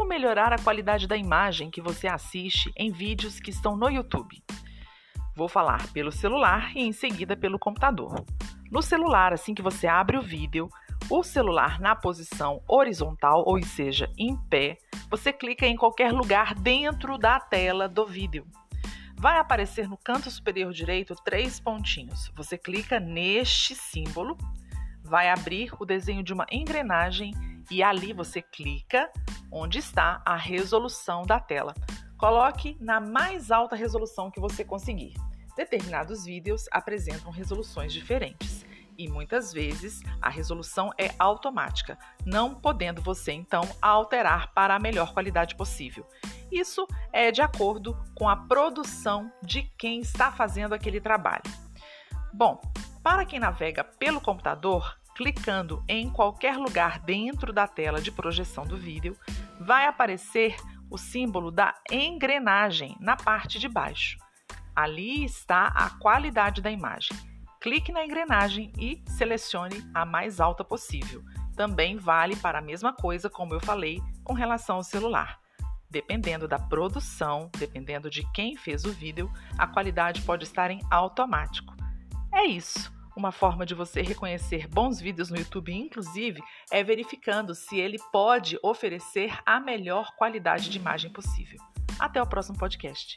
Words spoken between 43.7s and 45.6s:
alterar para a melhor qualidade